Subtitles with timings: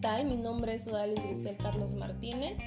[0.00, 0.24] tal?
[0.24, 2.58] Mi nombre es Udalis Grisel Carlos Martínez.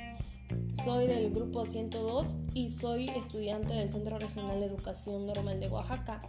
[0.83, 6.21] Soy del grupo 102 y soy estudiante del Centro Regional de Educación Normal de Oaxaca.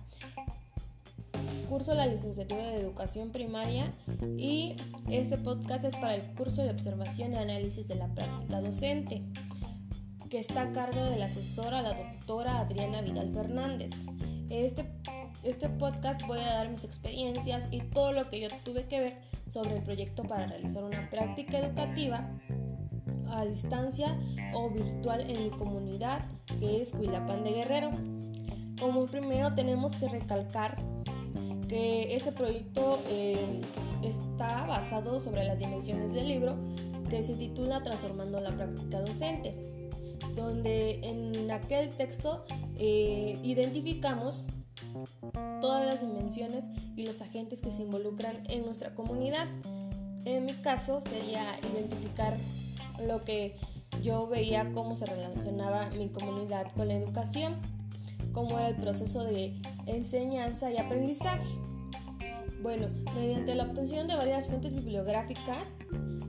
[1.68, 3.92] Curso la licenciatura de Educación Primaria
[4.38, 4.76] y
[5.10, 9.22] este podcast es para el curso de observación y análisis de la práctica docente,
[10.30, 13.92] que está a cargo de la asesora, la doctora Adriana Vidal Fernández.
[14.48, 14.84] Este
[15.44, 19.14] este podcast voy a dar mis experiencias y todo lo que yo tuve que ver
[19.48, 22.30] sobre el proyecto para realizar una práctica educativa
[23.28, 24.16] a distancia
[24.54, 26.22] o virtual en mi comunidad,
[26.58, 27.90] que es Huilapan de Guerrero.
[28.80, 30.76] Como primero tenemos que recalcar
[31.68, 33.60] que ese proyecto eh,
[34.02, 36.56] está basado sobre las dimensiones del libro
[37.10, 39.54] que se titula Transformando la práctica docente,
[40.34, 42.44] donde en aquel texto
[42.76, 44.44] eh, identificamos
[45.60, 46.64] todas las dimensiones
[46.96, 49.46] y los agentes que se involucran en nuestra comunidad.
[50.24, 52.36] En mi caso sería identificar
[53.06, 53.56] lo que
[54.02, 57.56] yo veía cómo se relacionaba mi comunidad con la educación,
[58.32, 59.54] cómo era el proceso de
[59.86, 61.58] enseñanza y aprendizaje.
[62.62, 65.76] Bueno, mediante la obtención de varias fuentes bibliográficas,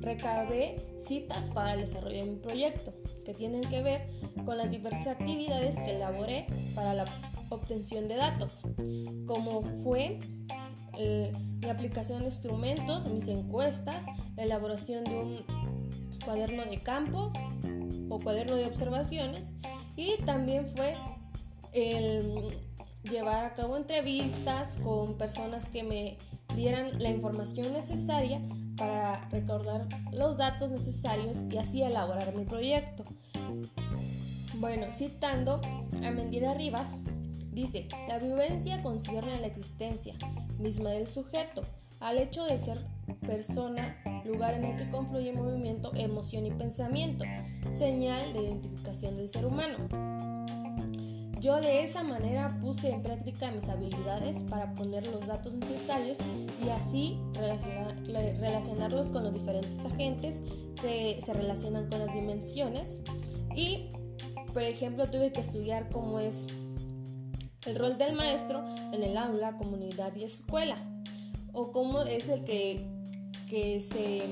[0.02, 2.94] recabé citas para el desarrollo de mi proyecto,
[3.25, 4.07] que tienen que ver
[4.45, 7.05] con las diversas actividades que elaboré para la
[7.49, 8.63] obtención de datos,
[9.25, 10.19] como fue
[10.97, 15.45] eh, mi aplicación de instrumentos, mis encuestas, la elaboración de un
[16.23, 17.31] cuaderno de campo
[18.09, 19.53] o cuaderno de observaciones
[19.95, 20.95] y también fue
[21.73, 22.57] el
[23.03, 26.17] llevar a cabo entrevistas con personas que me
[26.55, 28.41] dieran la información necesaria
[28.77, 33.03] para recordar los datos necesarios y así elaborar mi proyecto.
[34.55, 35.61] Bueno, citando
[36.03, 36.95] a Mendira Rivas,
[37.56, 40.14] Dice, la vivencia concierne a la existencia
[40.59, 41.62] misma del sujeto,
[42.02, 42.78] al hecho de ser
[43.25, 47.24] persona, lugar en el que confluye movimiento, emoción y pensamiento,
[47.69, 49.88] señal de identificación del ser humano.
[51.40, 56.18] Yo de esa manera puse en práctica mis habilidades para poner los datos necesarios
[56.62, 57.22] y así
[58.41, 60.41] relacionarlos con los diferentes agentes
[60.81, 63.00] que se relacionan con las dimensiones.
[63.56, 63.91] Y,
[64.52, 66.47] por ejemplo, tuve que estudiar cómo es
[67.66, 70.78] el rol del maestro en el aula, comunidad y escuela,
[71.53, 72.86] o cómo es el que,
[73.48, 74.24] que, se,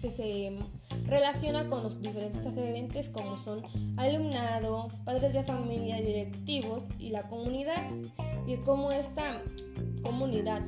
[0.00, 0.56] que se
[1.04, 3.62] relaciona con los diferentes agentes como son
[3.96, 7.90] alumnado, padres de familia, directivos y la comunidad,
[8.46, 9.42] y cómo esta
[10.02, 10.62] comunidad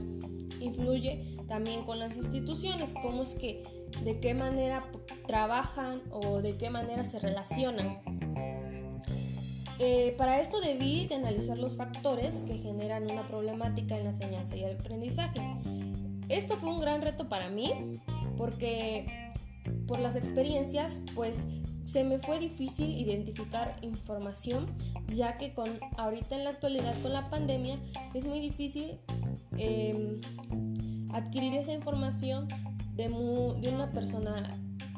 [0.61, 3.63] influye también con las instituciones, cómo es que,
[4.05, 4.85] de qué manera
[5.27, 7.99] trabajan o de qué manera se relacionan.
[9.83, 14.55] Eh, para esto debí de analizar los factores que generan una problemática en la enseñanza
[14.55, 15.41] y el aprendizaje.
[16.29, 17.99] Esto fue un gran reto para mí
[18.37, 19.33] porque
[19.87, 21.47] por las experiencias pues
[21.85, 24.67] se me fue difícil identificar información
[25.09, 25.67] ya que con
[25.97, 27.79] ahorita en la actualidad con la pandemia
[28.13, 29.01] es muy difícil
[29.57, 30.21] em,
[31.11, 32.49] adquirir esa información
[32.97, 34.43] de, de una persona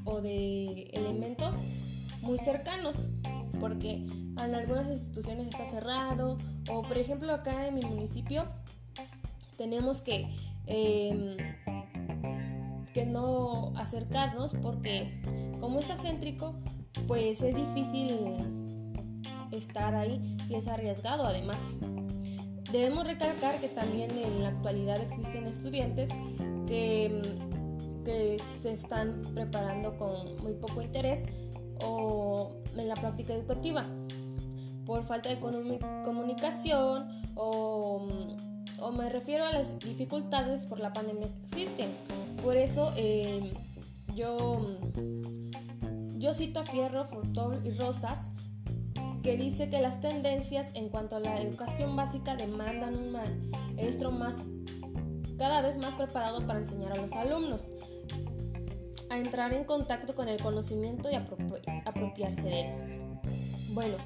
[0.05, 1.55] o de elementos
[2.21, 3.09] muy cercanos
[3.63, 4.05] porque
[4.45, 6.37] en algunas instituciones está cerrado
[6.69, 8.45] o por ejemplo acá en mi municipio
[9.57, 10.27] tenemos que
[10.67, 11.37] em,
[12.93, 15.23] que no acercarnos porque
[15.61, 16.57] como está céntrico
[17.07, 18.35] pues es difícil
[19.53, 21.63] estar ahí y es arriesgado además.
[22.73, 26.09] Debemos recalcar que también en la actualidad existen estudiantes
[26.67, 27.23] que,
[28.05, 31.27] que se están preparando con muy poco interés
[31.85, 33.85] o en la práctica educativa
[34.85, 38.09] por falta de comunicación o,
[38.97, 41.91] me refiero a las dificultades por la pandemia que existen.
[42.43, 43.53] Por eso em,
[44.17, 44.67] yo,
[46.17, 48.31] yo cito a Fierro, Furtón y Rosas
[49.23, 54.43] que dice que las tendencias en cuanto a la educación básica demandan un maestro más
[55.39, 57.71] cada vez más preparado para enseñar a los alumnos
[59.13, 63.21] a entrar en contacto con el conocimiento y apropiarse de él.
[63.71, 63.97] Bueno,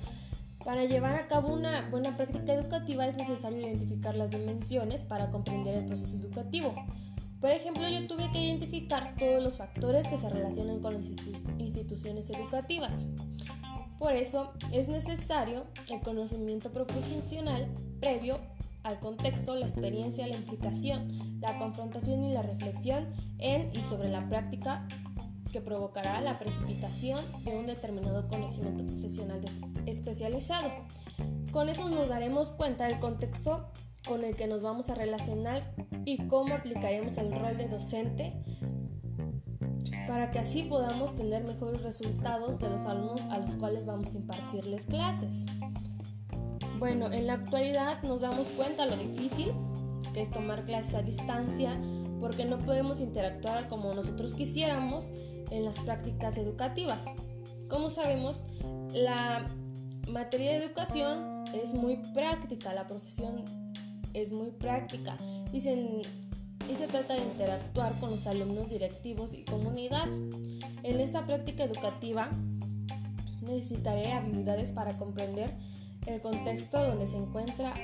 [0.64, 5.76] para llevar a cabo una buena práctica educativa es necesario identificar las dimensiones para comprender
[5.76, 6.75] el proceso educativo.
[7.41, 11.09] Por ejemplo, yo tuve que identificar todos los factores que se relacionan con las
[11.59, 13.05] instituciones educativas.
[13.99, 17.69] Por eso es necesario el conocimiento proposicional
[18.00, 18.41] previo
[18.87, 21.09] al contexto, la experiencia, la implicación,
[21.41, 23.06] la confrontación y la reflexión
[23.38, 24.87] en y sobre la práctica
[25.50, 29.41] que provocará la precipitación de un determinado conocimiento profesional
[29.87, 30.71] especializado.
[31.50, 33.73] Con eso nos daremos cuenta del contexto
[34.06, 35.62] con el que nos vamos a relacionar
[36.05, 38.35] y cómo aplicaremos el rol de docente
[40.06, 44.19] para que así podamos tener mejores resultados de los alumnos a los cuales vamos a
[44.19, 45.47] impartirles clases.
[46.78, 49.52] Bueno, en la actualidad nos damos cuenta lo difícil
[50.12, 51.70] que es tomar clases a distancia
[52.20, 55.12] porque no podemos interactuar como nosotros quisiéramos
[55.50, 57.06] en las prácticas educativas.
[57.69, 58.43] Como sabemos,
[58.93, 59.46] la
[60.08, 63.44] materia de educación es muy práctica, la profesión
[64.12, 65.17] es muy práctica
[65.52, 66.02] y se,
[66.69, 70.06] y se trata de interactuar con los alumnos directivos y comunidad.
[70.82, 72.31] En esta práctica educativa
[73.43, 75.50] necesitaré habilidades para comprender
[76.06, 77.75] el contexto donde se encuentra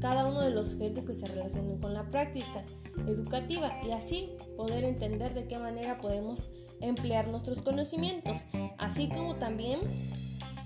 [0.00, 2.64] cada uno de los agentes que se relacionan con la práctica
[3.06, 6.50] educativa y así poder entender de qué manera podemos
[6.80, 8.38] emplear nuestros conocimientos,
[8.78, 9.80] así como también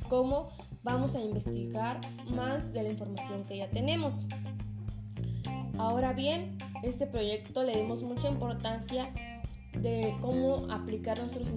[0.08, 0.48] cómo
[0.82, 4.26] vamos a investigar más de la información que ya tenemos.
[5.78, 9.12] Ahora bien, este proyecto le dimos mucha importancia
[9.82, 11.50] de cómo aplicar nuestros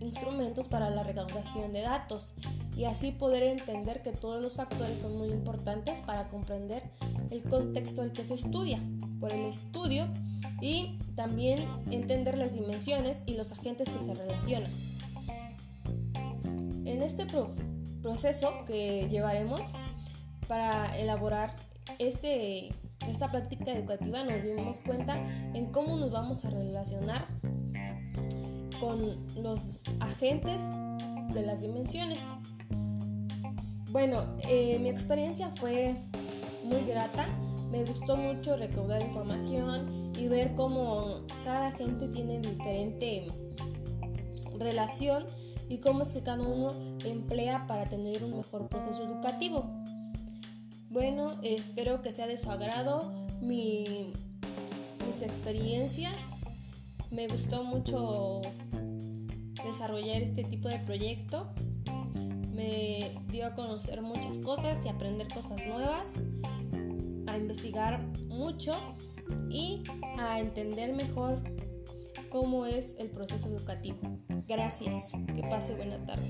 [0.00, 2.34] instrumentos para la recaudación de datos
[2.76, 6.82] y así poder entender que todos los factores son muy importantes para comprender
[7.30, 8.78] el contexto del que se estudia
[9.20, 10.06] por el estudio
[10.60, 14.70] y también entender las dimensiones y los agentes que se relacionan.
[16.84, 17.26] En este
[18.02, 19.70] proceso que llevaremos
[20.46, 21.54] para elaborar
[21.98, 22.70] este
[23.08, 25.22] esta práctica educativa nos dimos cuenta
[25.52, 27.26] en cómo nos vamos a relacionar
[28.84, 30.60] con los agentes
[31.32, 32.20] de las dimensiones.
[33.90, 35.96] Bueno, eh, mi experiencia fue
[36.64, 37.26] muy grata.
[37.70, 43.26] Me gustó mucho recaudar información y ver cómo cada agente tiene diferente
[44.58, 45.24] relación
[45.70, 46.72] y cómo es que cada uno
[47.06, 49.64] emplea para tener un mejor proceso educativo.
[50.90, 53.10] Bueno, espero que sea de su agrado
[53.40, 54.12] mis
[55.22, 56.34] experiencias.
[57.14, 58.42] Me gustó mucho
[59.64, 61.48] desarrollar este tipo de proyecto.
[62.52, 66.20] Me dio a conocer muchas cosas y aprender cosas nuevas,
[67.28, 68.76] a investigar mucho
[69.48, 69.84] y
[70.18, 71.40] a entender mejor
[72.30, 73.98] cómo es el proceso educativo.
[74.48, 75.12] Gracias.
[75.36, 76.26] Que pase buena tarde.